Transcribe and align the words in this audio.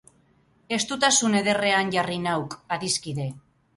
Estutasun 0.77 1.37
ederrean 1.41 1.93
jarri 1.99 2.17
nauk, 2.25 2.57
adiskide! 2.79 3.29